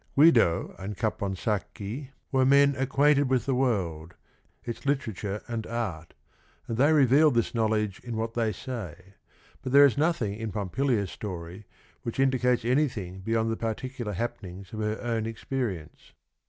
Guido 0.15 0.73
and 0.79 0.97
Caponsacchi 0.97 2.09
were 2.31 2.43
men 2.43 2.71
108 2.71 2.71
THE 2.71 2.71
RING 2.71 2.73
AND 2.73 2.73
THE 2.73 2.73
BOOK 2.73 2.89
acquainted 2.89 3.29
with 3.29 3.45
the 3.45 3.53
world, 3.53 4.13
its 4.63 4.85
literature 4.87 5.43
and 5.47 5.67
art, 5.67 6.15
and 6.67 6.77
they 6.77 6.91
reveal 6.91 7.29
this 7.29 7.53
knowledge 7.53 7.99
in 7.99 8.17
what 8.17 8.33
they 8.33 8.51
say, 8.51 9.13
but 9.61 9.71
there 9.71 9.85
is 9.85 9.99
nothing 9.99 10.33
in. 10.33 10.51
Pompilia's 10.51 11.11
story 11.11 11.67
which 12.01 12.19
indicates 12.19 12.65
anything 12.65 13.19
beyond 13.19 13.51
the 13.51 13.55
particular 13.55 14.13
happenings 14.13 14.73
of 14.73 14.79
her 14.79 14.99
own 15.03 15.27
experience. 15.27 16.13